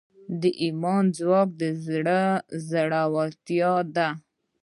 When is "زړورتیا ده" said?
2.69-4.09